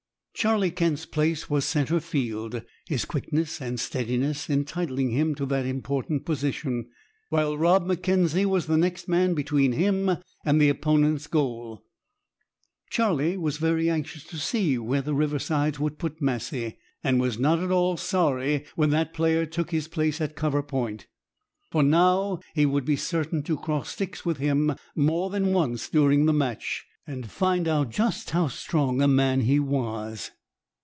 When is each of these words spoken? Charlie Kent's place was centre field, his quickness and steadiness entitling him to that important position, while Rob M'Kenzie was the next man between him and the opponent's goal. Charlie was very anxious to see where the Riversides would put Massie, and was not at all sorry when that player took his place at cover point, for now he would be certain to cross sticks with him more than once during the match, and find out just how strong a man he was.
Charlie 0.33 0.71
Kent's 0.71 1.05
place 1.05 1.51
was 1.51 1.65
centre 1.65 1.99
field, 1.99 2.63
his 2.87 3.05
quickness 3.05 3.61
and 3.61 3.79
steadiness 3.79 4.49
entitling 4.49 5.11
him 5.11 5.35
to 5.35 5.45
that 5.45 5.67
important 5.67 6.25
position, 6.25 6.89
while 7.29 7.59
Rob 7.59 7.85
M'Kenzie 7.85 8.47
was 8.47 8.65
the 8.65 8.77
next 8.77 9.07
man 9.07 9.35
between 9.35 9.73
him 9.73 10.09
and 10.43 10.59
the 10.59 10.69
opponent's 10.69 11.27
goal. 11.27 11.83
Charlie 12.89 13.37
was 13.37 13.57
very 13.57 13.87
anxious 13.87 14.23
to 14.23 14.37
see 14.39 14.79
where 14.79 15.03
the 15.03 15.13
Riversides 15.13 15.77
would 15.77 15.99
put 15.99 16.23
Massie, 16.23 16.77
and 17.03 17.19
was 17.19 17.37
not 17.37 17.59
at 17.59 17.69
all 17.69 17.95
sorry 17.95 18.65
when 18.73 18.89
that 18.89 19.13
player 19.13 19.45
took 19.45 19.69
his 19.69 19.87
place 19.87 20.19
at 20.19 20.35
cover 20.35 20.63
point, 20.63 21.05
for 21.69 21.83
now 21.83 22.39
he 22.55 22.65
would 22.65 22.85
be 22.85 22.95
certain 22.95 23.43
to 23.43 23.57
cross 23.57 23.89
sticks 23.91 24.25
with 24.25 24.37
him 24.37 24.73
more 24.95 25.29
than 25.29 25.53
once 25.53 25.87
during 25.87 26.25
the 26.25 26.33
match, 26.33 26.87
and 27.07 27.29
find 27.31 27.67
out 27.67 27.89
just 27.89 28.29
how 28.29 28.47
strong 28.47 29.01
a 29.01 29.07
man 29.07 29.41
he 29.41 29.59
was. 29.59 30.31